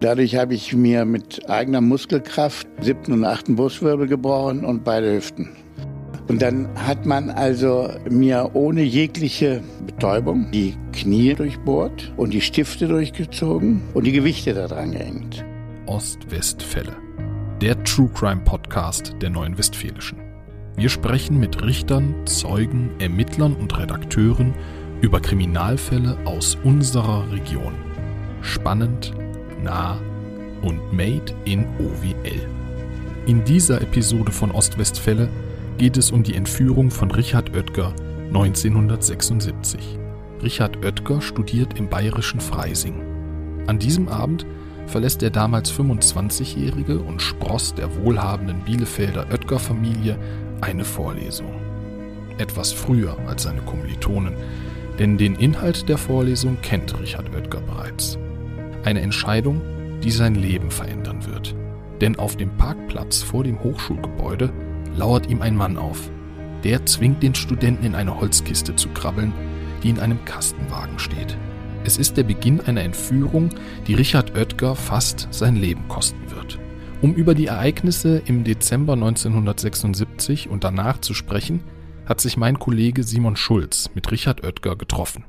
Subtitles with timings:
[0.00, 5.48] Dadurch habe ich mir mit eigener Muskelkraft siebten und achten Brustwirbel gebrochen und beide Hüften.
[6.28, 12.88] Und dann hat man also mir ohne jegliche Betäubung die Knie durchbohrt und die Stifte
[12.88, 15.44] durchgezogen und die Gewichte da dran gehängt.
[15.86, 16.96] Ostwestfälle,
[17.62, 20.18] der True Crime Podcast der Neuen Westfälischen.
[20.76, 24.52] Wir sprechen mit Richtern, Zeugen, Ermittlern und Redakteuren
[25.00, 27.72] über Kriminalfälle aus unserer Region.
[28.42, 29.14] Spannend,
[29.62, 29.98] nah
[30.62, 32.48] und made in OWL.
[33.26, 35.28] In dieser Episode von Ostwestfälle
[35.78, 37.92] geht es um die Entführung von Richard Oetker
[38.28, 39.98] 1976.
[40.42, 43.02] Richard Oetker studiert im bayerischen Freising.
[43.66, 44.46] An diesem Abend
[44.86, 50.18] verlässt der damals 25-jährige und Spross der wohlhabenden Bielefelder Oetker-Familie
[50.60, 51.52] eine Vorlesung.
[52.38, 54.34] Etwas früher als seine Kommilitonen,
[54.98, 58.18] denn den Inhalt der Vorlesung kennt Richard Oetker bereits.
[58.86, 59.62] Eine Entscheidung,
[60.04, 61.56] die sein Leben verändern wird.
[62.00, 64.52] Denn auf dem Parkplatz vor dem Hochschulgebäude
[64.96, 66.08] lauert ihm ein Mann auf.
[66.62, 69.32] Der zwingt den Studenten in eine Holzkiste zu krabbeln,
[69.82, 71.36] die in einem Kastenwagen steht.
[71.82, 73.48] Es ist der Beginn einer Entführung,
[73.88, 76.60] die Richard Oetker fast sein Leben kosten wird.
[77.02, 81.64] Um über die Ereignisse im Dezember 1976 und danach zu sprechen,
[82.04, 85.24] hat sich mein Kollege Simon Schulz mit Richard Oetker getroffen.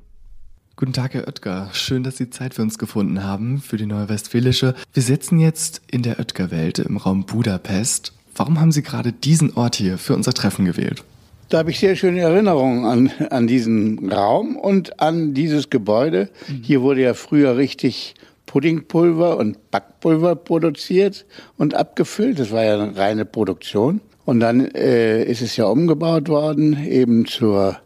[0.80, 1.72] Guten Tag, Herr Oetker.
[1.74, 4.76] Schön, dass Sie Zeit für uns gefunden haben, für die Neue Westfälische.
[4.94, 9.74] Wir sitzen jetzt in der Oetker-Welt im Raum Budapest Warum haben Sie gerade diesen Ort
[9.74, 11.04] hier für unser Treffen gewählt?
[11.50, 16.30] Da habe ich sehr schöne Erinnerungen an, an diesen Raum und an dieses Gebäude.
[16.48, 16.62] Mhm.
[16.62, 18.14] Hier wurde ja früher richtig
[18.46, 21.26] Puddingpulver und Backpulver produziert
[21.58, 22.38] und abgefüllt.
[22.38, 24.00] Das war ja eine reine Produktion.
[24.26, 27.78] Und dann äh, ist es ja umgebaut worden, eben zur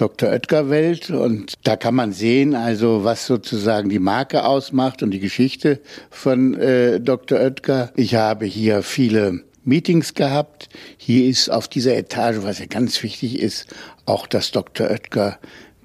[0.00, 0.30] Dr.
[0.30, 1.10] Oetker Welt.
[1.10, 6.54] Und da kann man sehen, also was sozusagen die Marke ausmacht und die Geschichte von
[6.54, 7.38] äh, Dr.
[7.40, 7.92] Oetker.
[7.96, 10.68] Ich habe hier viele Meetings gehabt.
[10.96, 13.66] Hier ist auf dieser Etage, was ja ganz wichtig ist,
[14.06, 14.90] auch das Dr.
[14.90, 15.38] Oetker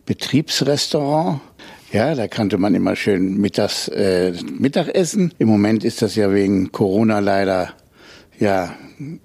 [0.05, 1.41] Betriebsrestaurant.
[1.91, 5.33] Ja, da kannte man immer schön mittags äh, Mittagessen.
[5.37, 7.73] Im Moment ist das ja wegen Corona leider
[8.39, 8.73] ja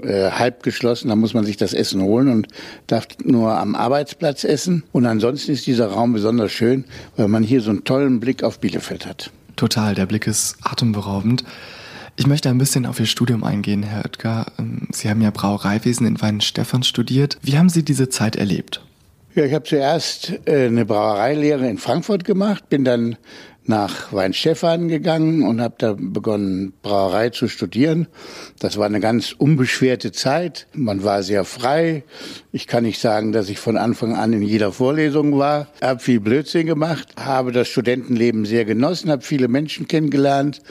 [0.02, 1.08] äh, halb geschlossen.
[1.08, 2.48] Da muss man sich das Essen holen und
[2.86, 4.84] darf nur am Arbeitsplatz essen.
[4.92, 6.84] Und ansonsten ist dieser Raum besonders schön,
[7.16, 9.30] weil man hier so einen tollen Blick auf Bielefeld hat.
[9.56, 11.44] Total, der Blick ist atemberaubend.
[12.16, 14.46] Ich möchte ein bisschen auf Ihr Studium eingehen, Herr Oetker.
[14.58, 17.38] Ähm, Sie haben ja Brauereiwesen in Weinstefan studiert.
[17.42, 18.82] Wie haben Sie diese Zeit erlebt?
[19.36, 23.16] Ja, ich habe zuerst äh, eine Brauereilehre in Frankfurt gemacht, bin dann
[23.68, 28.08] nach Weinstefan gegangen und habe da begonnen, Brauerei zu studieren.
[28.58, 30.66] Das war eine ganz unbeschwerte Zeit.
[30.72, 32.04] Man war sehr frei.
[32.50, 35.68] Ich kann nicht sagen, dass ich von Anfang an in jeder Vorlesung war.
[35.82, 40.62] Habe viel Blödsinn gemacht, habe das Studentenleben sehr genossen, habe viele Menschen kennengelernt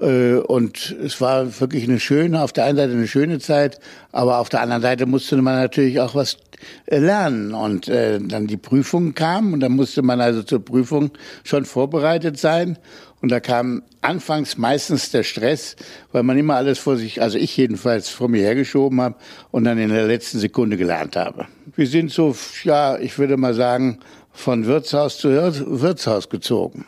[0.00, 3.80] und es war wirklich eine schöne, auf der einen Seite eine schöne Zeit,
[4.12, 6.38] aber auf der anderen Seite musste man natürlich auch was
[6.86, 7.54] äh, lernen.
[7.54, 11.10] Und äh, dann die Prüfung kam und dann musste man also zur Prüfung
[11.44, 12.78] schon vorbereitet sein.
[13.20, 15.76] Und da kam anfangs meistens der Stress,
[16.12, 19.16] weil man immer alles vor sich, also ich jedenfalls vor mir hergeschoben habe
[19.50, 21.46] und dann in der letzten Sekunde gelernt habe.
[21.76, 22.34] Wir sind so,
[22.64, 23.98] ja, ich würde mal sagen,
[24.32, 26.86] von Wirtshaus zu Wirtshaus gezogen.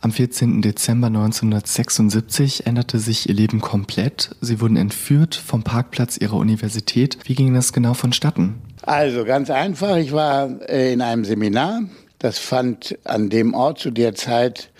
[0.00, 0.62] Am 14.
[0.62, 4.30] Dezember 1976 änderte sich ihr Leben komplett.
[4.40, 7.18] Sie wurden entführt vom Parkplatz ihrer Universität.
[7.24, 8.62] Wie ging das genau vonstatten?
[8.82, 11.82] Also ganz einfach, ich war äh, in einem Seminar.
[12.20, 14.70] Das fand an dem Ort zu der Zeit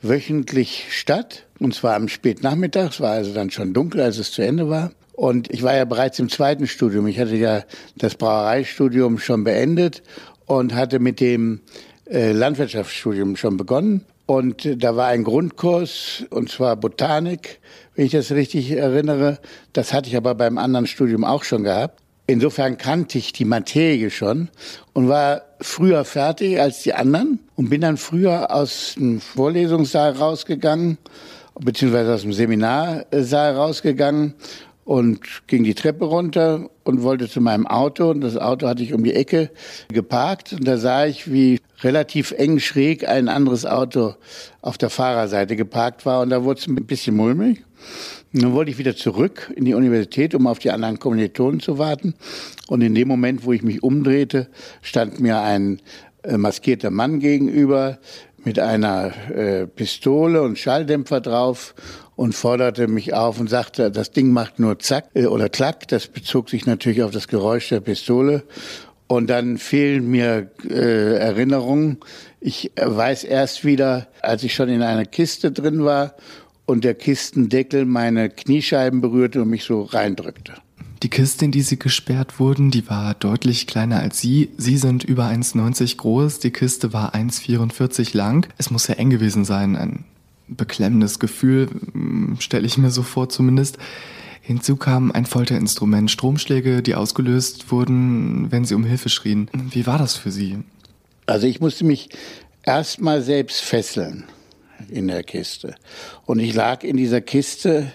[0.00, 1.44] wöchentlich statt.
[1.58, 2.90] Und zwar am Spätnachmittag.
[2.90, 4.92] Es war also dann schon dunkel, als es zu Ende war.
[5.12, 7.08] Und ich war ja bereits im zweiten Studium.
[7.08, 7.64] Ich hatte ja
[7.96, 10.04] das Brauereistudium schon beendet
[10.46, 11.62] und hatte mit dem
[12.08, 14.04] äh, Landwirtschaftsstudium schon begonnen.
[14.28, 17.60] Und da war ein Grundkurs, und zwar Botanik,
[17.94, 19.38] wenn ich das richtig erinnere.
[19.72, 22.02] Das hatte ich aber beim anderen Studium auch schon gehabt.
[22.26, 24.50] Insofern kannte ich die Materie schon
[24.92, 30.98] und war früher fertig als die anderen und bin dann früher aus dem Vorlesungssaal rausgegangen,
[31.58, 34.34] beziehungsweise aus dem Seminarsaal rausgegangen
[34.88, 38.08] und ging die Treppe runter und wollte zu meinem Auto.
[38.08, 39.50] Und das Auto hatte ich um die Ecke
[39.92, 40.54] geparkt.
[40.54, 44.14] Und da sah ich, wie relativ eng schräg ein anderes Auto
[44.62, 46.22] auf der Fahrerseite geparkt war.
[46.22, 47.62] Und da wurde es ein bisschen mulmig.
[48.32, 51.76] Und dann wollte ich wieder zurück in die Universität, um auf die anderen Kommilitonen zu
[51.76, 52.14] warten.
[52.66, 54.48] Und in dem Moment, wo ich mich umdrehte,
[54.80, 55.82] stand mir ein
[56.22, 57.98] äh, maskierter Mann gegenüber
[58.48, 61.74] mit einer äh, Pistole und Schalldämpfer drauf
[62.16, 65.86] und forderte mich auf und sagte, das Ding macht nur Zack äh, oder Klack.
[65.88, 68.44] Das bezog sich natürlich auf das Geräusch der Pistole.
[69.06, 71.98] Und dann fehlen mir äh, Erinnerungen.
[72.40, 76.14] Ich weiß erst wieder, als ich schon in einer Kiste drin war
[76.64, 80.54] und der Kistendeckel meine Kniescheiben berührte und mich so reindrückte.
[81.02, 84.50] Die Kiste, in die Sie gesperrt wurden, die war deutlich kleiner als Sie.
[84.56, 88.48] Sie sind über 1,90 groß, die Kiste war 1,44 lang.
[88.58, 90.04] Es muss ja eng gewesen sein, ein
[90.48, 93.78] beklemmendes Gefühl, hm, stelle ich mir so vor zumindest.
[94.40, 99.50] Hinzu kam ein Folterinstrument, Stromschläge, die ausgelöst wurden, wenn Sie um Hilfe schrien.
[99.52, 100.58] Wie war das für Sie?
[101.26, 102.08] Also ich musste mich
[102.64, 104.24] erstmal selbst fesseln
[104.88, 105.74] in der Kiste.
[106.24, 107.92] Und ich lag in dieser Kiste,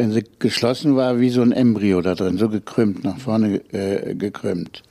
[0.00, 4.14] wenn sie geschlossen war, wie so ein Embryo da drin, so gekrümmt, nach vorne äh,
[4.14, 4.82] gekrümmt.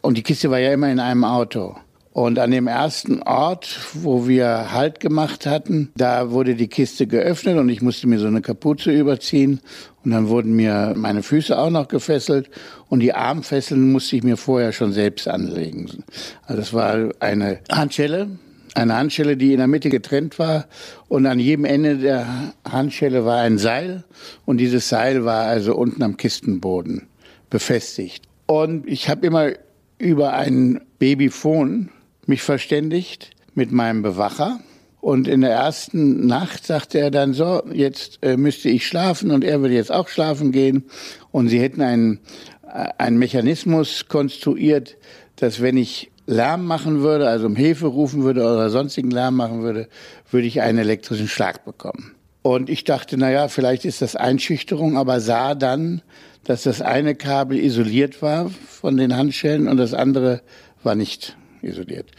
[0.00, 1.74] Und die Kiste war ja immer in einem Auto.
[2.12, 7.58] Und an dem ersten Ort, wo wir Halt gemacht hatten, da wurde die Kiste geöffnet
[7.58, 9.58] und ich musste mir so eine Kapuze überziehen.
[10.04, 12.48] Und dann wurden mir meine Füße auch noch gefesselt
[12.88, 16.04] und die Armfesseln musste ich mir vorher schon selbst anlegen.
[16.46, 18.28] Also es war eine Handschelle,
[18.74, 20.66] eine Handschelle, die in der Mitte getrennt war
[21.08, 24.04] und an jedem Ende der Handschelle war ein Seil
[24.44, 27.08] und dieses Seil war also unten am Kistenboden
[27.50, 28.24] befestigt.
[28.46, 29.52] Und ich habe immer
[29.98, 31.90] über ein Babyphone
[32.26, 34.60] mich verständigt mit meinem Bewacher.
[35.00, 39.44] Und in der ersten Nacht sagte er dann so, jetzt äh, müsste ich schlafen und
[39.44, 40.84] er würde jetzt auch schlafen gehen.
[41.30, 42.20] Und sie hätten einen,
[42.66, 44.96] äh, einen Mechanismus konstruiert,
[45.36, 49.62] dass wenn ich Lärm machen würde, also um Hilfe rufen würde oder sonstigen Lärm machen
[49.62, 49.88] würde,
[50.30, 52.14] würde ich einen elektrischen Schlag bekommen.
[52.42, 56.02] Und ich dachte, na ja, vielleicht ist das Einschüchterung, aber sah dann,
[56.44, 60.42] dass das eine Kabel isoliert war von den Handschellen und das andere
[60.82, 62.10] war nicht isoliert.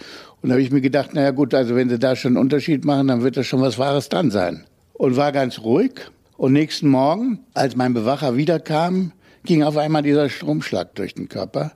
[0.42, 2.38] Und da habe ich mir gedacht, na ja gut, also wenn sie da schon einen
[2.38, 4.66] Unterschied machen, dann wird das schon was Wahres dran sein.
[4.94, 5.92] Und war ganz ruhig.
[6.38, 9.12] Und nächsten Morgen, als mein Bewacher wiederkam,
[9.46, 11.74] ging auf einmal dieser Stromschlag durch den Körper.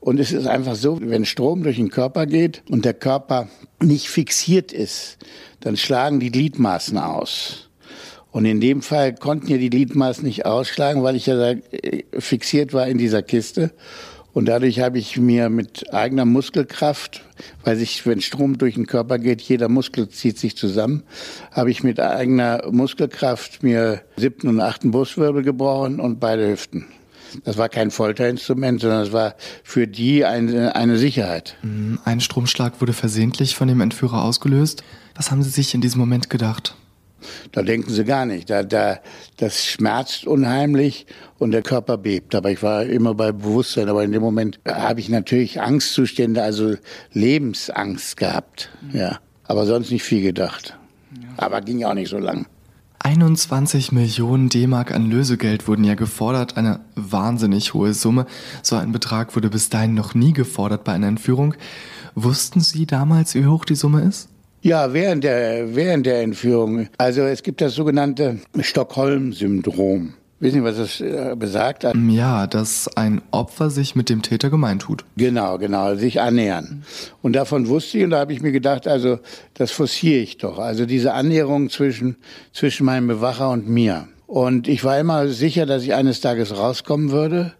[0.00, 3.48] Und es ist einfach so, wenn Strom durch den Körper geht und der Körper
[3.80, 5.18] nicht fixiert ist,
[5.60, 7.68] dann schlagen die Gliedmaßen aus.
[8.30, 12.04] Und in dem Fall konnten ja die Gliedmaßen nicht ausschlagen, weil ich ja da äh,
[12.18, 13.72] fixiert war in dieser Kiste.
[14.36, 17.22] Und dadurch habe ich mir mit eigener Muskelkraft,
[17.64, 21.04] weil sich, wenn Strom durch den Körper geht, jeder Muskel zieht sich zusammen,
[21.50, 26.84] habe ich mit eigener Muskelkraft mir siebten und achten Brustwirbel gebrochen und beide Hüften.
[27.44, 31.56] Das war kein Folterinstrument, sondern es war für die eine, eine Sicherheit.
[31.62, 31.98] Mhm.
[32.04, 34.82] Ein Stromschlag wurde versehentlich von dem Entführer ausgelöst.
[35.14, 36.74] Was haben Sie sich in diesem Moment gedacht?
[37.52, 38.50] Da denken sie gar nicht.
[38.50, 39.00] Da, da,
[39.36, 41.06] das schmerzt unheimlich
[41.38, 42.34] und der Körper bebt.
[42.34, 43.88] Aber ich war immer bei Bewusstsein.
[43.88, 46.74] Aber in dem Moment habe ich natürlich Angstzustände, also
[47.12, 48.70] Lebensangst gehabt.
[48.92, 49.18] Ja.
[49.44, 50.76] Aber sonst nicht viel gedacht.
[51.36, 52.46] Aber ging ja auch nicht so lang.
[53.06, 58.26] 21 Millionen D-Mark an Lösegeld wurden ja gefordert, eine wahnsinnig hohe Summe.
[58.64, 61.54] So ein Betrag wurde bis dahin noch nie gefordert bei einer Entführung.
[62.16, 64.28] Wussten Sie damals, wie hoch die Summe ist?
[64.60, 66.88] Ja, während der, während der Entführung.
[66.98, 70.14] Also es gibt das sogenannte Stockholm-Syndrom.
[70.38, 71.84] Wissen Sie, was das äh, besagt?
[71.84, 75.04] Ja, dass ein Opfer sich mit dem Täter gemein tut.
[75.16, 76.84] Genau, genau, sich annähern.
[77.22, 79.18] Und davon wusste ich und da habe ich mir gedacht, also
[79.54, 80.58] das forciere ich doch.
[80.58, 82.16] Also diese Annäherung zwischen,
[82.52, 84.08] zwischen meinem Bewacher und mir.
[84.26, 87.54] Und ich war immer sicher, dass ich eines Tages rauskommen würde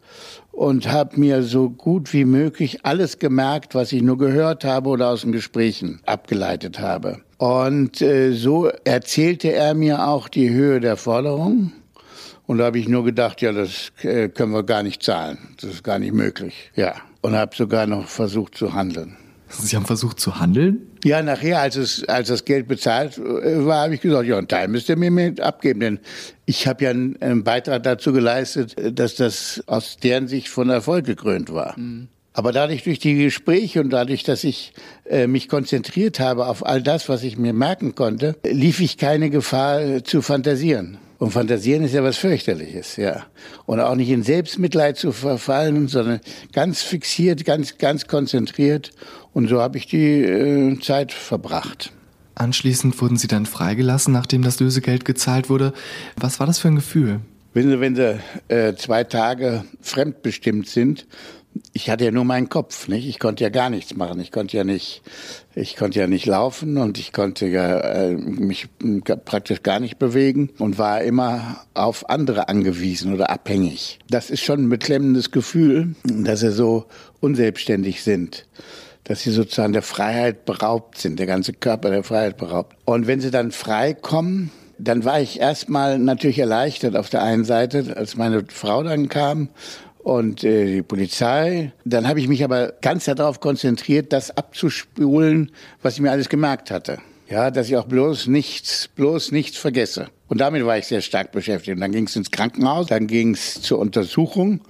[0.52, 5.08] und habe mir so gut wie möglich alles gemerkt, was ich nur gehört habe oder
[5.08, 7.20] aus den Gesprächen abgeleitet habe.
[7.38, 11.72] Und äh, so erzählte er mir auch die Höhe der Forderung.
[12.46, 15.38] Und da habe ich nur gedacht, ja, das äh, können wir gar nicht zahlen.
[15.60, 16.70] Das ist gar nicht möglich.
[16.74, 16.94] Ja.
[17.20, 19.16] Und habe sogar noch versucht zu handeln.
[19.48, 20.86] Sie haben versucht zu handeln?
[21.04, 24.48] Ja, nachher, als, es, als das Geld bezahlt äh, war, habe ich gesagt, ja, einen
[24.48, 25.98] Teil müsst ihr mir mit abgeben, denn
[26.46, 31.06] ich habe ja einen, einen, Beitrag dazu geleistet, dass das aus deren Sicht von Erfolg
[31.06, 31.78] gekrönt war.
[31.78, 32.08] Mhm.
[32.32, 34.72] Aber dadurch durch die Gespräche und dadurch, dass ich
[35.08, 39.30] äh, mich konzentriert habe auf all das, was ich mir merken konnte, lief ich keine
[39.30, 40.98] Gefahr äh, zu fantasieren.
[41.18, 43.24] Und fantasieren ist ja was fürchterliches, ja.
[43.64, 46.20] Und auch nicht in Selbstmitleid zu verfallen, sondern
[46.52, 48.90] ganz fixiert, ganz, ganz konzentriert.
[49.32, 51.92] Und so habe ich die äh, Zeit verbracht.
[52.34, 55.72] Anschließend wurden Sie dann freigelassen, nachdem das Lösegeld gezahlt wurde.
[56.16, 57.20] Was war das für ein Gefühl?
[57.54, 61.06] Wenn Sie, wenn Sie äh, zwei Tage fremdbestimmt sind
[61.72, 63.06] ich hatte ja nur meinen Kopf, nicht?
[63.06, 64.20] Ich konnte ja gar nichts machen.
[64.20, 65.02] Ich konnte ja nicht,
[65.54, 68.68] ich konnte ja nicht laufen und ich konnte ja äh, mich
[69.24, 73.98] praktisch gar nicht bewegen und war immer auf andere angewiesen oder abhängig.
[74.08, 76.86] Das ist schon ein beklemmendes Gefühl, dass sie so
[77.20, 78.46] unselbstständig sind
[79.08, 82.74] dass sie sozusagen der Freiheit beraubt sind, der ganze Körper der Freiheit beraubt.
[82.86, 87.44] Und wenn sie dann frei kommen, dann war ich erstmal natürlich erleichtert auf der einen
[87.44, 89.48] Seite, als meine Frau dann kam
[90.06, 91.72] und äh, die Polizei.
[91.84, 95.50] Dann habe ich mich aber ganz darauf konzentriert, das abzuspulen,
[95.82, 96.98] was ich mir alles gemerkt hatte.
[97.28, 100.06] Ja, dass ich auch bloß nichts, bloß nichts vergesse.
[100.28, 101.74] Und damit war ich sehr stark beschäftigt.
[101.74, 104.60] Und dann ging es ins Krankenhaus, dann ging es zur Untersuchung.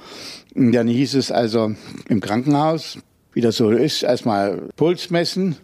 [0.55, 1.75] Und dann hieß es also
[2.09, 2.97] im Krankenhaus,
[3.35, 5.57] wie das so ist, erstmal Puls messen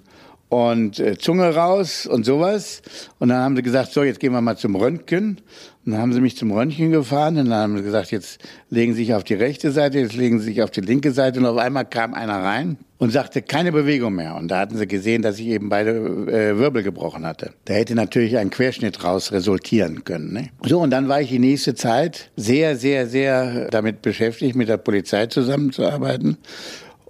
[0.52, 2.82] und äh, Zunge raus und sowas.
[3.18, 5.40] Und dann haben sie gesagt, so, jetzt gehen wir mal zum Röntgen.
[5.86, 8.92] Und dann haben sie mich zum Röntgen gefahren und dann haben sie gesagt, jetzt legen
[8.92, 11.40] Sie sich auf die rechte Seite, jetzt legen Sie sich auf die linke Seite.
[11.40, 14.36] Und auf einmal kam einer rein und sagte, keine Bewegung mehr.
[14.36, 17.54] Und da hatten sie gesehen, dass ich eben beide äh, Wirbel gebrochen hatte.
[17.64, 20.34] Da hätte natürlich ein Querschnitt raus resultieren können.
[20.34, 20.50] Ne?
[20.66, 24.76] So, und dann war ich die nächste Zeit sehr, sehr, sehr damit beschäftigt, mit der
[24.76, 26.36] Polizei zusammenzuarbeiten.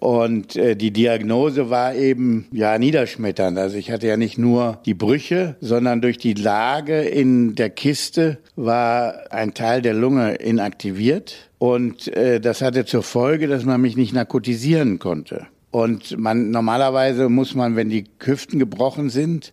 [0.03, 3.57] Und äh, die Diagnose war eben ja niederschmetternd.
[3.57, 8.39] Also ich hatte ja nicht nur die Brüche, sondern durch die Lage in der Kiste
[8.57, 11.51] war ein Teil der Lunge inaktiviert.
[11.59, 15.47] Und äh, das hatte zur Folge, dass man mich nicht narkotisieren konnte.
[15.71, 19.53] Und man, normalerweise muss man, wenn die Hüften gebrochen sind,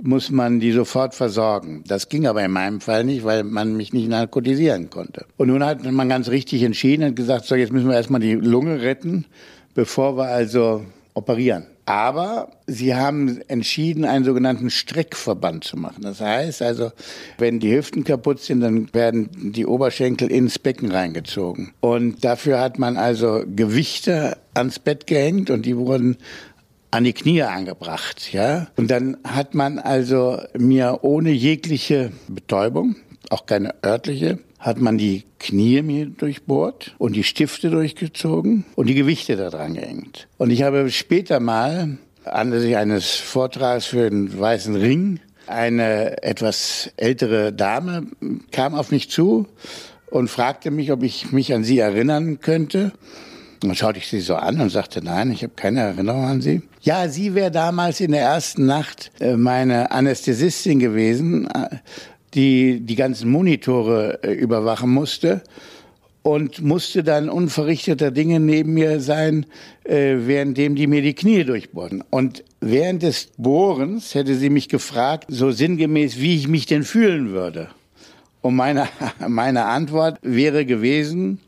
[0.00, 1.84] muss man die sofort versorgen.
[1.86, 5.26] Das ging aber in meinem Fall nicht, weil man mich nicht narkotisieren konnte.
[5.36, 8.32] Und nun hat man ganz richtig entschieden und gesagt, so jetzt müssen wir erstmal die
[8.32, 9.26] Lunge retten
[9.74, 10.84] bevor wir also
[11.14, 11.66] operieren.
[11.86, 16.02] Aber sie haben entschieden, einen sogenannten Streckverband zu machen.
[16.02, 16.92] Das heißt also,
[17.38, 21.72] wenn die Hüften kaputt sind, dann werden die Oberschenkel ins Becken reingezogen.
[21.80, 26.16] Und dafür hat man also Gewichte ans Bett gehängt und die wurden
[26.92, 28.68] an die Knie angebracht, ja.
[28.76, 32.96] Und dann hat man also mir ohne jegliche Betäubung,
[33.30, 38.94] auch keine örtliche, hat man die Knie mir durchbohrt und die Stifte durchgezogen und die
[38.94, 40.28] Gewichte da dran gehängt.
[40.38, 47.52] Und ich habe später mal anlässlich eines Vortrags für den Weißen Ring eine etwas ältere
[47.52, 48.06] Dame
[48.52, 49.48] kam auf mich zu
[50.10, 52.92] und fragte mich, ob ich mich an sie erinnern könnte.
[53.60, 56.62] Dann schaute ich sie so an und sagte, nein, ich habe keine Erinnerung an sie.
[56.80, 61.76] Ja, sie wäre damals in der ersten Nacht äh, meine Anästhesistin gewesen, äh,
[62.34, 65.42] die die ganzen Monitore äh, überwachen musste
[66.22, 69.46] und musste dann unverrichteter Dinge neben mir sein,
[69.84, 72.04] äh, währenddem die mir die Knie durchbohren.
[72.10, 77.30] Und während des Bohrens hätte sie mich gefragt, so sinngemäß, wie ich mich denn fühlen
[77.30, 77.68] würde.
[78.42, 78.88] Und meine,
[79.28, 81.40] meine Antwort wäre gewesen,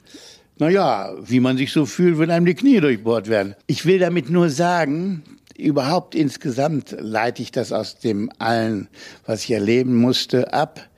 [0.58, 3.54] na ja, wie man sich so fühlt, wenn einem die Knie durchbohrt werden.
[3.66, 5.22] Ich will damit nur sagen,
[5.62, 8.88] überhaupt insgesamt leite ich das aus dem allen,
[9.26, 10.88] was ich erleben musste, ab.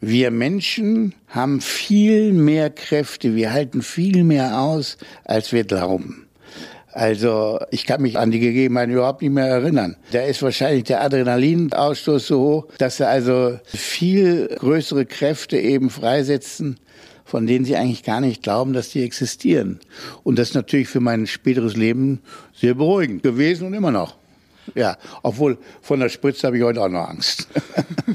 [0.00, 6.28] Wir Menschen haben viel mehr Kräfte, wir halten viel mehr aus, als wir glauben.
[6.92, 9.96] Also ich kann mich an die Gegebenheiten überhaupt nicht mehr erinnern.
[10.10, 16.80] Da ist wahrscheinlich der Adrenalinausstoß so hoch, dass sie also viel größere Kräfte eben freisetzen,
[17.28, 19.80] von denen sie eigentlich gar nicht glauben, dass die existieren.
[20.24, 22.20] Und das ist natürlich für mein späteres Leben
[22.54, 24.16] sehr beruhigend gewesen und immer noch.
[24.74, 27.48] Ja, obwohl von der Spritze habe ich heute auch noch Angst.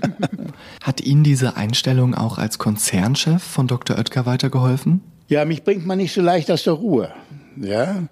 [0.84, 3.98] Hat Ihnen diese Einstellung auch als Konzernchef von Dr.
[4.00, 5.01] Oetker weitergeholfen?
[5.27, 7.13] Ja, mich bringt man nicht so leicht aus der Ruhe.
[7.55, 8.03] Ja,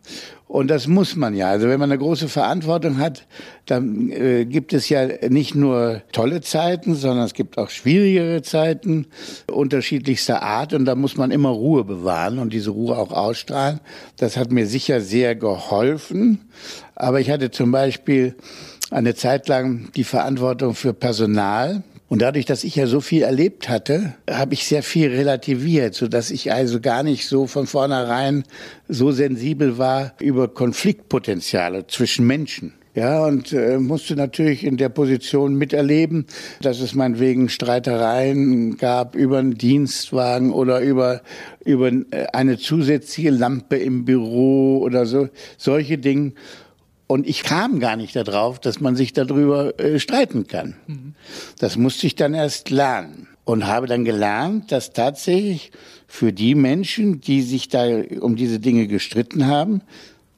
[0.47, 1.49] und das muss man ja.
[1.49, 3.25] Also wenn man eine große Verantwortung hat,
[3.65, 9.07] dann äh, gibt es ja nicht nur tolle Zeiten, sondern es gibt auch schwierigere Zeiten
[9.49, 10.73] unterschiedlichster Art.
[10.73, 13.79] Und da muss man immer Ruhe bewahren und diese Ruhe auch ausstrahlen.
[14.17, 16.49] Das hat mir sicher sehr geholfen.
[16.95, 18.35] Aber ich hatte zum Beispiel
[18.89, 21.81] eine Zeit lang die Verantwortung für Personal
[22.11, 26.09] und dadurch, dass ich ja so viel erlebt hatte, habe ich sehr viel relativiert, so
[26.09, 28.43] dass ich also gar nicht so von vornherein
[28.89, 32.73] so sensibel war über Konfliktpotenziale zwischen Menschen.
[32.93, 36.25] Ja, und äh, musste natürlich in der Position miterleben,
[36.61, 41.21] dass es meinetwegen Streitereien gab über einen Dienstwagen oder über,
[41.63, 46.33] über äh, eine zusätzliche Lampe im Büro oder so, solche Dinge.
[47.11, 50.75] Und ich kam gar nicht darauf, dass man sich darüber äh, streiten kann.
[50.87, 51.13] Mhm.
[51.59, 53.27] Das musste ich dann erst lernen.
[53.43, 55.73] Und habe dann gelernt, dass tatsächlich
[56.07, 57.83] für die Menschen, die sich da
[58.21, 59.81] um diese Dinge gestritten haben,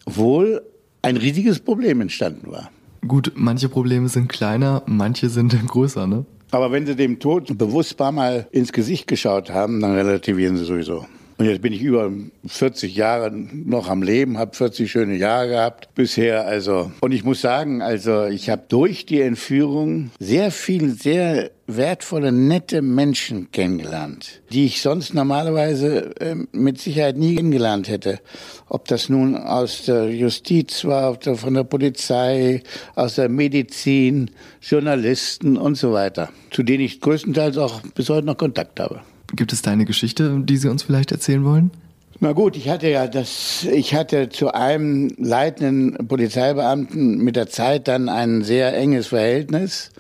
[0.08, 0.64] wohl
[1.04, 2.72] ein riesiges Problem entstanden war.
[3.08, 6.26] Gut, manche Probleme sind kleiner, manche sind größer, ne?
[6.50, 10.66] Aber wenn sie dem Tod bewusst paar Mal ins Gesicht geschaut haben, dann relativieren sie
[10.66, 11.06] sowieso.
[11.38, 12.12] Und jetzt bin ich über
[12.46, 16.46] 40 Jahre noch am Leben, habe 40 schöne Jahre gehabt bisher.
[16.46, 22.32] Also und ich muss sagen, also ich habe durch die Entführung sehr viel sehr wertvolle,
[22.32, 28.20] nette Menschen kennengelernt, die ich sonst normalerweise äh, mit Sicherheit nie kennengelernt hätte.
[28.68, 32.62] Ob das nun aus der Justiz war, von der Polizei,
[32.96, 38.38] aus der Medizin, Journalisten und so weiter, zu denen ich größtenteils auch bis heute noch
[38.38, 39.02] Kontakt habe.
[39.36, 41.72] Gibt es da eine Geschichte, die Sie uns vielleicht erzählen wollen?
[42.20, 47.88] Na gut, ich hatte ja das, ich hatte zu einem leitenden Polizeibeamten mit der Zeit
[47.88, 49.92] dann ein sehr enges Verhältnis.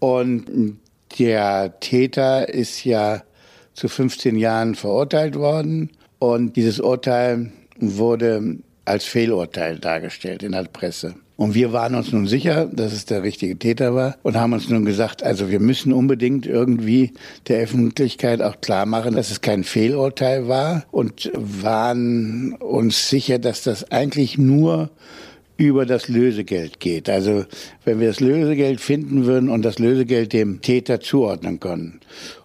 [0.00, 0.78] Und
[1.18, 3.22] der Täter ist ja
[3.74, 5.90] zu 15 Jahren verurteilt worden.
[6.18, 11.14] Und dieses Urteil wurde als Fehlurteil dargestellt in der Presse.
[11.36, 14.68] Und wir waren uns nun sicher, dass es der richtige Täter war und haben uns
[14.68, 17.12] nun gesagt, also wir müssen unbedingt irgendwie
[17.48, 23.62] der Öffentlichkeit auch klar machen, dass es kein Fehlurteil war und waren uns sicher, dass
[23.62, 24.90] das eigentlich nur
[25.56, 27.08] über das Lösegeld geht.
[27.08, 27.44] Also
[27.84, 32.00] wenn wir das Lösegeld finden würden und das Lösegeld dem Täter zuordnen können.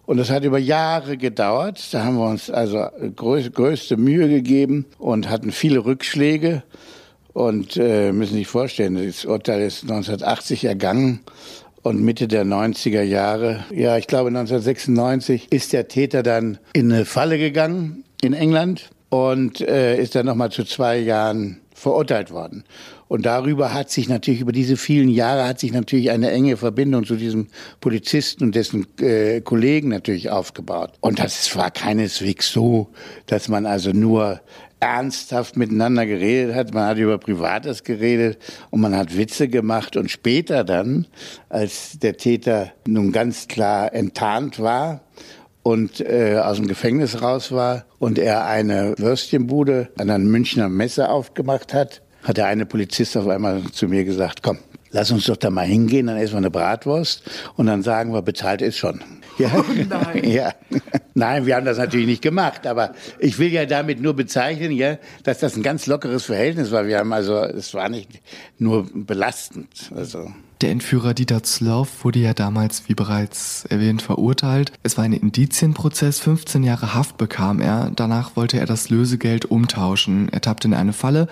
[0.05, 1.79] Und das hat über Jahre gedauert.
[1.91, 6.63] Da haben wir uns also größte Mühe gegeben und hatten viele Rückschläge.
[7.34, 11.22] Und äh, müssen sich vorstellen, das Urteil ist 1980 ergangen
[11.84, 17.06] und Mitte der 90er Jahre, ja, ich glaube 1996, ist der Täter dann in eine
[17.06, 22.64] Falle gegangen in England und äh, ist dann nochmal zu zwei Jahren verurteilt worden.
[23.08, 27.06] Und darüber hat sich natürlich, über diese vielen Jahre hat sich natürlich eine enge Verbindung
[27.06, 27.48] zu diesem
[27.80, 30.92] Polizisten und dessen äh, Kollegen natürlich aufgebaut.
[31.00, 32.90] Und das war keineswegs so,
[33.26, 34.42] dass man also nur
[34.80, 36.74] ernsthaft miteinander geredet hat.
[36.74, 38.38] Man hat über Privates geredet
[38.70, 39.98] und man hat Witze gemacht.
[39.98, 41.08] Und später dann,
[41.50, 45.02] als der Täter nun ganz klar enttarnt war,
[45.62, 51.10] und äh, aus dem Gefängnis raus war und er eine Würstchenbude an einer Münchner Messe
[51.10, 54.58] aufgemacht hat, hat der eine Polizist auf einmal zu mir gesagt, komm,
[54.92, 57.24] lass uns doch da mal hingehen, dann essen wir eine Bratwurst
[57.56, 59.02] und dann sagen wir, bezahlt ist schon.
[59.39, 59.51] Ja.
[59.55, 60.24] Oh nein.
[60.29, 60.53] ja.
[61.15, 64.98] Nein, wir haben das natürlich nicht gemacht, aber ich will ja damit nur bezeichnen, ja,
[65.24, 66.86] dass das ein ganz lockeres Verhältnis war.
[66.86, 68.22] Wir haben also, es war nicht
[68.58, 69.91] nur belastend.
[69.96, 70.31] Also.
[70.62, 74.74] Der Entführer Dieter Zloff wurde ja damals, wie bereits erwähnt, verurteilt.
[74.84, 77.91] Es war ein Indizienprozess, 15 Jahre Haft bekam er.
[77.96, 80.27] Danach wollte er das Lösegeld umtauschen.
[80.34, 81.27] Er tappte in eine Falle.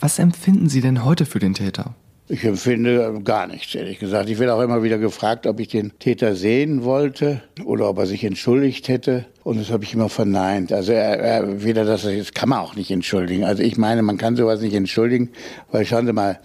[0.00, 1.94] Was empfinden Sie denn heute für den Täter?
[2.30, 4.28] Ich empfinde gar nichts, ehrlich gesagt.
[4.28, 8.06] Ich werde auch immer wieder gefragt, ob ich den Täter sehen wollte oder ob er
[8.06, 9.24] sich entschuldigt hätte.
[9.44, 10.70] Und das habe ich immer verneint.
[10.70, 13.44] Also er, er, weder das, das kann man auch nicht entschuldigen.
[13.44, 15.30] Also ich meine, man kann sowas nicht entschuldigen,
[15.72, 16.38] weil schauen Sie mal,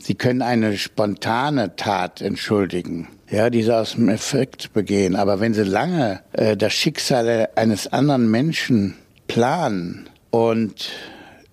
[0.00, 3.06] Sie können eine spontane Tat entschuldigen.
[3.30, 5.14] Ja, die sie aus dem Effekt begehen.
[5.14, 8.96] Aber wenn Sie lange äh, das Schicksal eines anderen Menschen
[9.28, 10.90] planen und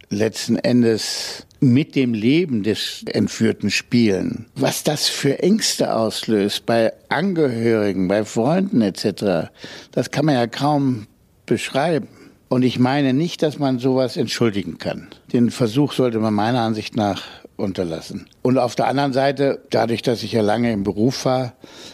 [0.09, 4.45] letzten Endes mit dem Leben des Entführten spielen.
[4.55, 9.49] Was das für Ängste auslöst bei Angehörigen, bei Freunden etc.,
[9.91, 11.07] das kann man ja kaum
[11.45, 12.07] beschreiben.
[12.47, 15.07] Und ich meine nicht, dass man sowas entschuldigen kann.
[15.33, 17.23] Den Versuch sollte man meiner Ansicht nach
[17.57, 18.27] unterlassen.
[18.41, 21.53] Und auf der anderen Seite, dadurch, dass ich ja lange im Beruf war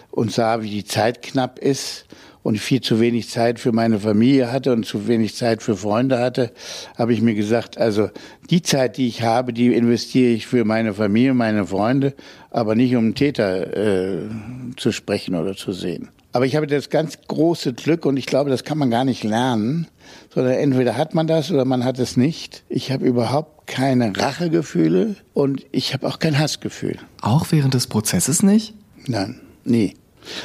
[0.10, 2.06] und sah, wie die Zeit knapp ist
[2.44, 6.20] und viel zu wenig Zeit für meine Familie hatte und zu wenig Zeit für Freunde
[6.20, 6.52] hatte,
[6.98, 8.10] habe ich mir gesagt, also
[8.50, 12.14] die Zeit, die ich habe, die investiere ich für meine Familie, meine Freunde,
[12.50, 14.30] aber nicht um einen Täter äh,
[14.78, 16.10] zu sprechen oder zu sehen.
[16.34, 19.24] Aber ich habe das ganz große Glück und ich glaube, das kann man gar nicht
[19.24, 19.88] lernen,
[20.34, 22.64] sondern entweder hat man das oder man hat es nicht.
[22.70, 26.98] Ich habe überhaupt keine Rachegefühle und ich habe auch kein Hassgefühl.
[27.22, 28.74] Auch während des Prozesses nicht?
[29.08, 29.96] Nein, nie.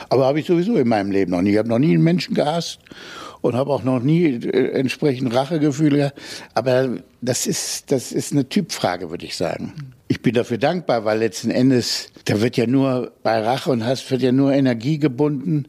[0.08, 1.52] Aber habe ich sowieso in meinem Leben noch nie.
[1.52, 2.78] Ich habe noch nie einen Menschen gehasst
[3.40, 6.12] und habe auch noch nie äh, entsprechend Rachegefühle.
[6.54, 9.72] Aber das ist, das ist eine Typfrage, würde ich sagen.
[10.08, 14.08] Ich bin dafür dankbar, weil letzten Endes, da wird ja nur bei Rache und Hass
[14.10, 15.66] wird ja nur Energie gebunden,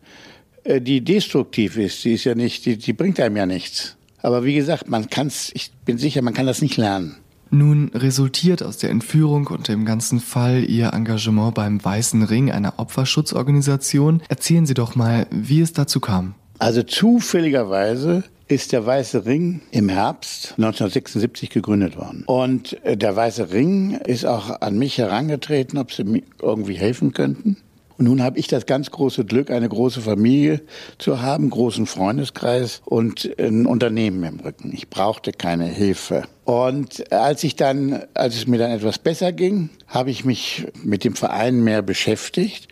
[0.64, 2.04] äh, die destruktiv ist.
[2.04, 3.96] Die ist ja nicht, die, die bringt einem ja nichts.
[4.22, 7.18] Aber wie gesagt, man kann's, ich bin sicher, man kann das nicht lernen.
[7.50, 12.74] Nun resultiert aus der Entführung und dem ganzen Fall Ihr Engagement beim Weißen Ring, einer
[12.78, 14.22] Opferschutzorganisation.
[14.30, 16.36] Erzählen Sie doch mal, wie es dazu kam.
[16.60, 22.24] Also zufälligerweise ist der Weiße Ring im Herbst 1976 gegründet worden.
[22.26, 27.12] Und äh, der Weiße Ring ist auch an mich herangetreten, ob sie mir irgendwie helfen
[27.14, 27.58] könnten.
[27.98, 30.62] Und nun habe ich das ganz große Glück, eine große Familie
[31.00, 34.72] zu haben, großen Freundeskreis und ein Unternehmen im Rücken.
[34.74, 36.24] Ich brauchte keine Hilfe.
[36.46, 41.04] Und als ich dann, als es mir dann etwas besser ging, habe ich mich mit
[41.04, 42.68] dem Verein mehr beschäftigt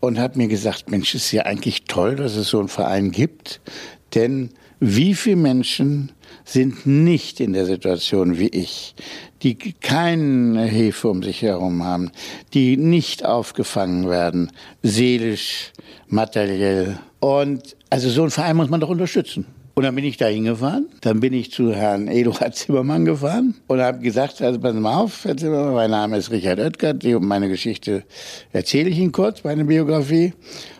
[0.00, 3.60] und habe mir gesagt, Mensch, ist ja eigentlich toll, dass es so einen Verein gibt,
[4.14, 6.12] denn wie viele Menschen
[6.44, 8.94] sind nicht in der Situation wie ich,
[9.42, 12.10] die keine Hilfe um sich herum haben,
[12.54, 14.50] die nicht aufgefangen werden,
[14.82, 15.72] seelisch,
[16.08, 16.98] materiell.
[17.20, 19.46] Und also so einen Verein muss man doch unterstützen.
[19.78, 20.88] Und dann bin ich da hingefahren.
[21.02, 25.24] Dann bin ich zu Herrn Eduard Zimmermann gefahren und habe gesagt, also pass mal auf,
[25.24, 28.02] Herr Zimmermann, mein Name ist Richard Oetker, meine Geschichte
[28.52, 30.32] erzähle ich Ihnen kurz, meine Biografie.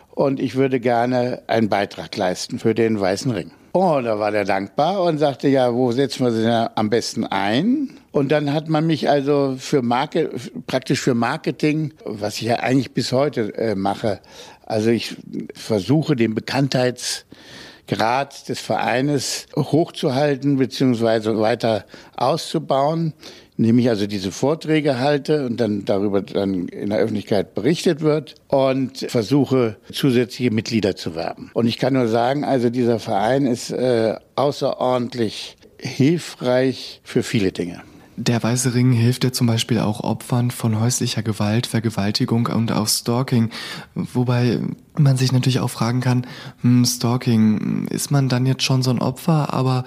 [0.09, 3.51] Und ich würde gerne einen Beitrag leisten für den Weißen Ring.
[3.71, 7.25] Oh, da war der dankbar und sagte, ja, wo setzen wir sie denn am besten
[7.25, 7.89] ein?
[8.11, 10.31] Und dann hat man mich also für Marke,
[10.65, 14.21] praktisch für Marketing, was ich ja eigentlich bis heute äh, mache,
[14.65, 15.15] also ich
[15.53, 23.13] versuche den Bekanntheitsgrad des Vereines hochzuhalten beziehungsweise weiter auszubauen
[23.59, 28.35] indem ich also diese Vorträge halte und dann darüber dann in der Öffentlichkeit berichtet wird
[28.47, 31.51] und versuche zusätzliche Mitglieder zu werben.
[31.53, 37.81] Und ich kann nur sagen, also dieser Verein ist äh, außerordentlich hilfreich für viele Dinge.
[38.15, 42.87] Der Weiße Ring hilft ja zum Beispiel auch Opfern von häuslicher Gewalt, Vergewaltigung und auch
[42.87, 43.49] Stalking.
[43.95, 44.59] Wobei
[44.97, 46.27] man sich natürlich auch fragen kann,
[46.61, 49.85] hm, Stalking, ist man dann jetzt schon so ein Opfer, aber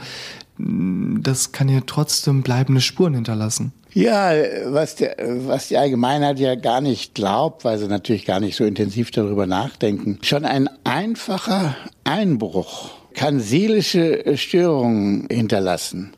[0.58, 3.72] das kann ja trotzdem bleibende Spuren hinterlassen.
[3.94, 4.32] Ja,
[4.66, 8.64] was, der, was die Allgemeinheit ja gar nicht glaubt, weil sie natürlich gar nicht so
[8.64, 10.18] intensiv darüber nachdenken.
[10.22, 16.12] Schon ein einfacher Einbruch kann seelische Störungen hinterlassen,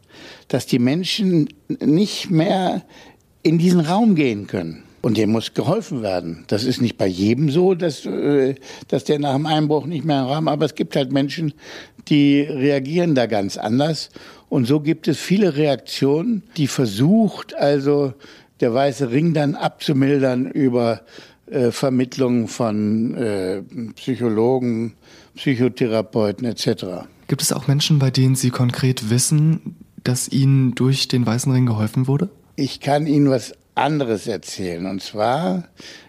[0.47, 1.49] dass die Menschen
[1.81, 2.83] nicht mehr
[3.43, 4.84] in diesen Raum gehen können.
[5.05, 6.45] Und dem muss geholfen werden.
[6.47, 8.55] Das ist nicht bei jedem so, dass, äh,
[8.89, 11.53] dass der nach dem Einbruch nicht mehr Raum, aber es gibt halt Menschen,
[12.09, 14.09] die reagieren da ganz anders.
[14.49, 18.15] Und so gibt es viele Reaktionen, die versucht, also
[18.61, 21.03] der Weiße Ring dann abzumildern über
[21.51, 23.61] äh, Vermittlung von äh,
[23.97, 24.95] Psychologen,
[25.37, 27.05] Psychotherapeuten etc.
[27.29, 31.67] Gibt es auch Menschen, bei denen Sie konkret wissen, dass Ihnen durch den Weißen Ring
[31.67, 32.31] geholfen wurde?
[32.57, 34.87] Ich kann Ihnen was anderes erzählen.
[34.87, 35.65] Und zwar,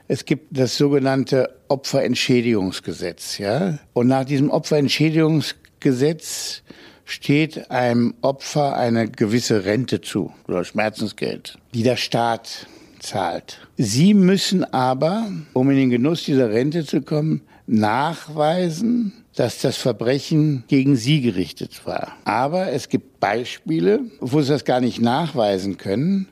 [0.08, 3.80] es gibt das sogenannte Opferentschädigungsgesetz, ja.
[3.94, 6.64] Und nach diesem Opferentschädigungsgesetz
[7.06, 12.68] steht einem Opfer eine gewisse Rente zu oder Schmerzensgeld, die der Staat
[13.00, 13.60] zahlt.
[13.78, 20.64] Sie müssen aber, um in den Genuss dieser Rente zu kommen, nachweisen, dass das Verbrechen
[20.68, 22.14] gegen sie gerichtet war.
[22.24, 26.28] Aber es gibt Beispiele, wo sie das gar nicht nachweisen können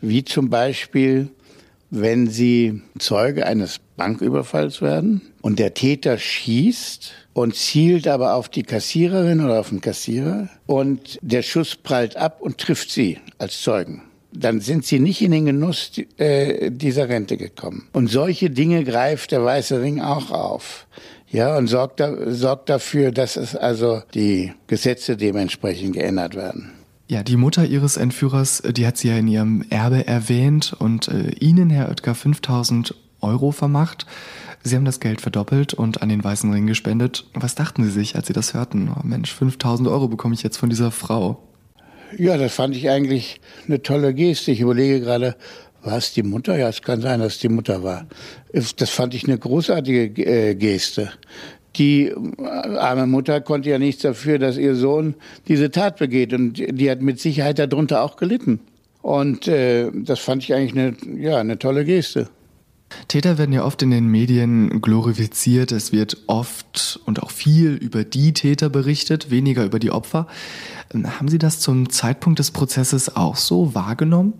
[0.00, 1.28] wie zum Beispiel,
[1.90, 8.62] wenn Sie Zeuge eines Banküberfalls werden und der Täter schießt und zielt aber auf die
[8.62, 14.02] Kassiererin oder auf den Kassierer und der Schuss prallt ab und trifft Sie als Zeugen
[14.38, 17.88] dann sind sie nicht in den Genuss äh, dieser Rente gekommen.
[17.92, 20.86] Und solche Dinge greift der Weiße Ring auch auf.
[21.30, 26.72] Ja, und sorgt, da, sorgt dafür, dass es also die Gesetze dementsprechend geändert werden.
[27.08, 31.08] Ja, die Mutter ihres Entführers, äh, die hat sie ja in ihrem Erbe erwähnt und
[31.08, 34.06] äh, Ihnen, Herr Oetker, 5000 Euro vermacht.
[34.62, 37.26] Sie haben das Geld verdoppelt und an den Weißen Ring gespendet.
[37.34, 38.90] Was dachten Sie sich, als Sie das hörten?
[38.92, 41.40] Oh Mensch, 5000 Euro bekomme ich jetzt von dieser Frau.
[42.18, 44.50] Ja, das fand ich eigentlich eine tolle Geste.
[44.50, 45.36] Ich überlege gerade,
[45.82, 46.58] war es die Mutter?
[46.58, 48.06] Ja, es kann sein, dass es die Mutter war.
[48.52, 51.12] Das fand ich eine großartige äh, Geste.
[51.76, 55.14] Die äh, arme Mutter konnte ja nichts dafür, dass ihr Sohn
[55.48, 56.32] diese Tat begeht.
[56.32, 58.60] Und die hat mit Sicherheit darunter auch gelitten.
[59.02, 62.28] Und äh, das fand ich eigentlich eine, ja, eine tolle Geste.
[63.08, 65.72] Täter werden ja oft in den Medien glorifiziert.
[65.72, 70.26] Es wird oft und auch viel über die Täter berichtet, weniger über die Opfer.
[70.94, 74.34] Ähm, haben Sie das zum Zeitpunkt des Prozesses auch so wahrgenommen?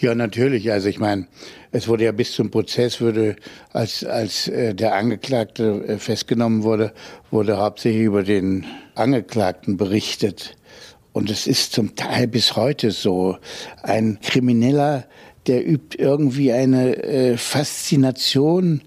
[0.00, 0.72] Ja, natürlich.
[0.72, 1.26] Also ich meine,
[1.72, 3.36] es wurde ja bis zum Prozess würde,
[3.70, 6.94] als als äh, der Angeklagte äh, festgenommen wurde,
[7.30, 10.56] wurde hauptsächlich über den Angeklagten berichtet.
[11.12, 13.36] Und es ist zum Teil bis heute so.
[13.82, 15.04] Ein Krimineller,
[15.46, 18.80] der übt irgendwie eine äh, Faszination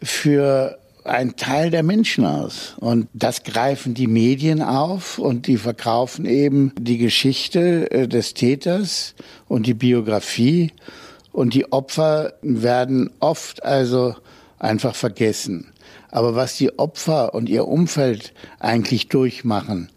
[0.00, 0.78] für
[1.10, 2.74] ein Teil der Menschen aus.
[2.78, 9.14] Und das greifen die Medien auf und die verkaufen eben die Geschichte äh, des Täters
[9.48, 10.72] und die Biografie.
[11.32, 14.14] Und die Opfer werden oft also
[14.58, 15.72] einfach vergessen.
[16.10, 19.90] Aber was die Opfer und ihr Umfeld eigentlich durchmachen,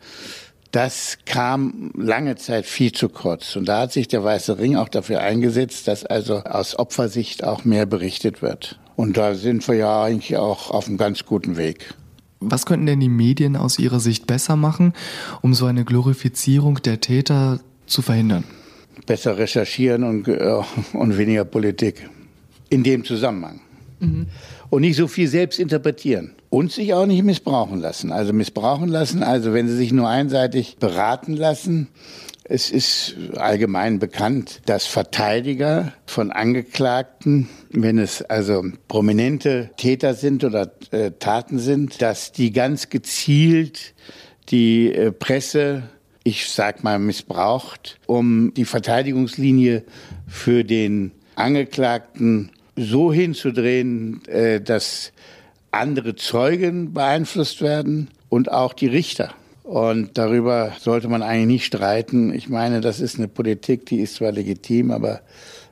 [0.72, 3.56] das kam lange Zeit viel zu kurz.
[3.56, 7.64] Und da hat sich der Weiße Ring auch dafür eingesetzt, dass also aus Opfersicht auch
[7.64, 8.80] mehr berichtet wird.
[8.96, 11.94] Und da sind wir ja eigentlich auch auf einem ganz guten Weg.
[12.40, 14.94] Was könnten denn die Medien aus Ihrer Sicht besser machen,
[15.42, 18.44] um so eine Glorifizierung der Täter zu verhindern?
[19.06, 20.62] Besser recherchieren und, äh,
[20.94, 22.10] und weniger Politik.
[22.70, 23.62] In dem Zusammenhang.
[24.00, 24.28] Mhm.
[24.70, 26.32] Und nicht so viel selbst interpretieren.
[26.50, 28.12] Und sich auch nicht missbrauchen lassen.
[28.12, 31.88] Also missbrauchen lassen, also wenn sie sich nur einseitig beraten lassen,
[32.46, 40.72] es ist allgemein bekannt, dass Verteidiger von Angeklagten, wenn es also prominente Täter sind oder
[40.92, 43.94] äh, Taten sind, dass die ganz gezielt
[44.50, 45.84] die äh, Presse,
[46.24, 49.84] ich sag mal, missbraucht, um die Verteidigungslinie
[50.28, 55.14] für den Angeklagten so hinzudrehen, äh, dass
[55.72, 59.34] andere Zeugen beeinflusst werden und auch die Richter.
[59.64, 62.34] Und darüber sollte man eigentlich nicht streiten.
[62.34, 65.22] Ich meine, das ist eine Politik, die ist zwar legitim, aber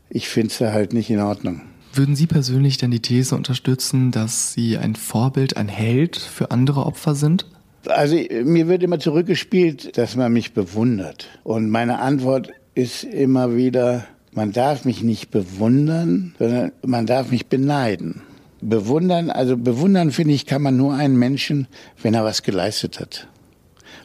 [0.10, 1.62] ich finde sie halt nicht in Ordnung.
[1.94, 6.86] Würden Sie persönlich denn die These unterstützen, dass Sie ein Vorbild, ein Held für andere
[6.86, 7.46] Opfer sind?
[7.86, 11.28] Also mir wird immer zurückgespielt, dass man mich bewundert.
[11.44, 17.48] Und meine Antwort ist immer wieder, man darf mich nicht bewundern, sondern man darf mich
[17.48, 18.22] beneiden.
[18.62, 21.68] Bewundern, also bewundern finde ich, kann man nur einen Menschen,
[22.02, 23.28] wenn er was geleistet hat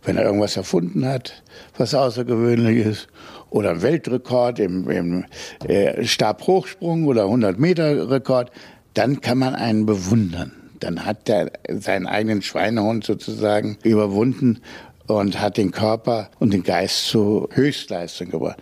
[0.07, 1.43] wenn er irgendwas erfunden hat,
[1.77, 3.09] was außergewöhnlich ist,
[3.51, 5.25] oder ein Weltrekord im, im
[5.67, 8.51] äh, Stabhochsprung oder 100 Meter Rekord,
[8.95, 10.53] dann kann man einen bewundern.
[10.81, 14.61] Dann hat er seinen eigenen Schweinehund sozusagen überwunden
[15.07, 18.59] und hat den Körper und den Geist zu Höchstleistung gebracht.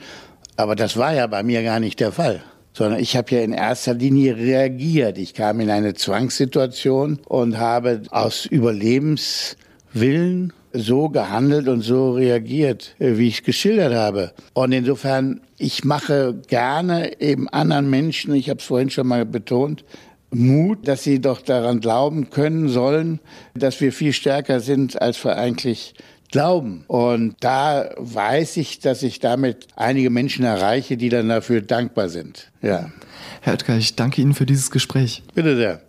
[0.56, 2.42] Aber das war ja bei mir gar nicht der Fall
[2.76, 5.16] sondern ich habe ja in erster Linie reagiert.
[5.16, 13.16] Ich kam in eine Zwangssituation und habe aus Überlebenswillen so gehandelt und so reagiert, äh,
[13.16, 14.32] wie ich es geschildert habe.
[14.52, 19.84] Und insofern, ich mache gerne eben anderen Menschen, ich habe es vorhin schon mal betont,
[20.30, 23.20] Mut, dass sie doch daran glauben können sollen,
[23.54, 25.94] dass wir viel stärker sind, als wir eigentlich
[26.32, 26.84] glauben.
[26.88, 32.50] Und da weiß ich, dass ich damit einige Menschen erreiche, die dann dafür dankbar sind.
[32.60, 32.90] Ja.
[33.42, 35.22] Herr Oetker, ich danke Ihnen für dieses Gespräch.
[35.34, 35.80] Bitte sehr.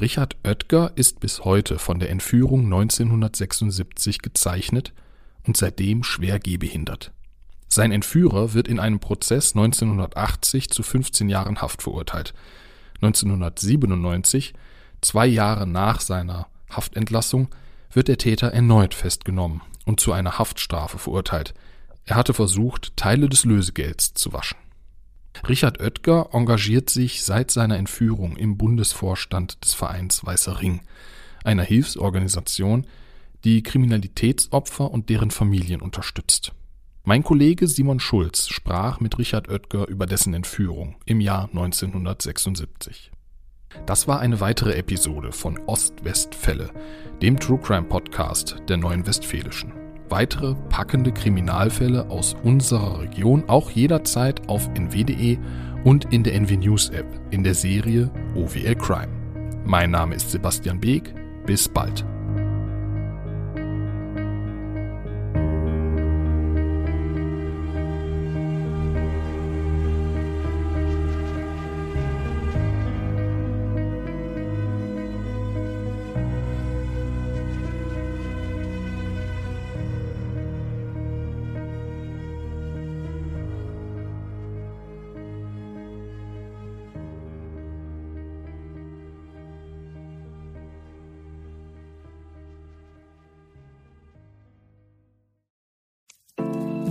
[0.00, 4.92] Richard Oetker ist bis heute von der Entführung 1976 gezeichnet
[5.46, 7.12] und seitdem schwer gehbehindert.
[7.68, 12.34] Sein Entführer wird in einem Prozess 1980 zu 15 Jahren Haft verurteilt.
[13.02, 14.54] 1997,
[15.00, 17.48] zwei Jahre nach seiner Haftentlassung,
[17.92, 21.54] wird der Täter erneut festgenommen und zu einer Haftstrafe verurteilt.
[22.04, 24.58] Er hatte versucht, Teile des Lösegelds zu waschen.
[25.48, 30.80] Richard Oetker engagiert sich seit seiner Entführung im Bundesvorstand des Vereins Weißer Ring,
[31.44, 32.86] einer Hilfsorganisation,
[33.44, 36.52] die Kriminalitätsopfer und deren Familien unterstützt.
[37.02, 43.10] Mein Kollege Simon Schulz sprach mit Richard Oetker über dessen Entführung im Jahr 1976.
[43.84, 46.70] Das war eine weitere Episode von Ost-West-Fälle,
[47.20, 54.48] dem True Crime Podcast der Neuen Westfälischen weitere packende Kriminalfälle aus unserer Region auch jederzeit
[54.48, 55.38] auf nw.de
[55.84, 59.12] und in der NW News App in der Serie OWL Crime.
[59.64, 61.14] Mein Name ist Sebastian Beek.
[61.46, 62.04] Bis bald.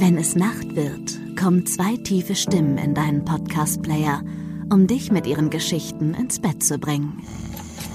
[0.06, 4.22] Wenn es Nacht wird, kommen zwei tiefe Stimmen in deinen Podcast-Player,
[4.70, 7.24] um dich mit ihren Geschichten ins Bett zu bringen.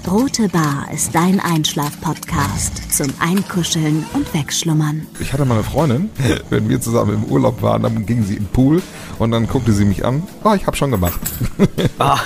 [0.09, 5.05] Rote Bar ist dein Einschlaf-Podcast zum Einkuscheln und Wegschlummern.
[5.19, 6.09] Ich hatte mal eine Freundin,
[6.49, 8.81] wenn wir zusammen im Urlaub waren, dann ging sie im Pool
[9.19, 10.23] und dann guckte sie mich an.
[10.43, 11.19] Ah, oh, ich habe schon gemacht.
[11.99, 12.21] Ah.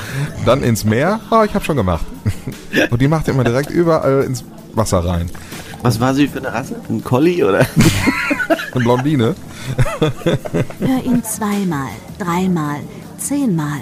[0.45, 1.19] Dann ins Meer.
[1.29, 2.05] Ah, oh, ich habe schon gemacht.
[2.91, 5.29] Und die machte immer direkt überall ins Wasser rein.
[5.81, 6.79] Was war sie für eine Rasse?
[6.89, 7.65] Ein Collie oder?
[8.49, 9.35] Eine Blondine.
[10.79, 12.79] Hör ihn zweimal, dreimal,
[13.17, 13.81] zehnmal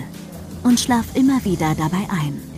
[0.64, 2.51] und schlaf immer wieder dabei ein.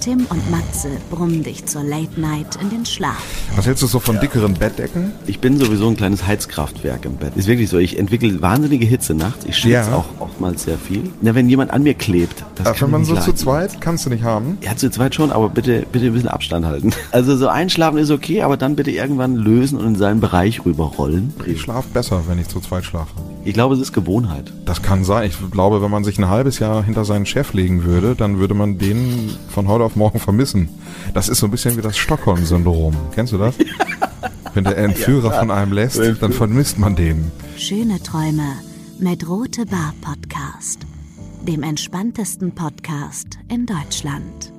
[0.00, 3.22] Tim und Matze brummen dich zur Late Night in den Schlaf.
[3.54, 5.12] Was hältst du so von dickeren Bettdecken?
[5.26, 7.36] Ich bin sowieso ein kleines Heizkraftwerk im Bett.
[7.36, 7.76] Ist wirklich so.
[7.76, 9.44] Ich entwickle wahnsinnige Hitze nachts.
[9.44, 9.94] Ich schwitze ja.
[9.94, 11.10] auch oftmals sehr viel.
[11.20, 13.26] Ja, wenn jemand an mir klebt, das Ach, kann Wenn man so leiden.
[13.26, 14.56] zu zweit, kannst du nicht haben?
[14.62, 16.92] Ja, zu zweit schon, aber bitte, bitte ein bisschen Abstand halten.
[17.12, 21.34] Also so einschlafen ist okay, aber dann bitte irgendwann lösen und in seinen Bereich rüberrollen.
[21.44, 23.10] Ich schlafe besser, wenn ich zu zweit schlafe.
[23.50, 24.52] Ich glaube, es ist Gewohnheit.
[24.64, 25.28] Das kann sein.
[25.28, 28.54] Ich glaube, wenn man sich ein halbes Jahr hinter seinen Chef legen würde, dann würde
[28.54, 30.68] man den von heute auf morgen vermissen.
[31.14, 32.94] Das ist so ein bisschen wie das Stockholm-Syndrom.
[33.12, 33.56] Kennst du das?
[34.54, 37.32] Wenn der Entführer ja, von einem lässt, dann vermisst man den.
[37.56, 38.46] Schöne Träume
[39.00, 40.86] mit Rote Bar Podcast,
[41.44, 44.52] dem entspanntesten Podcast in Deutschland.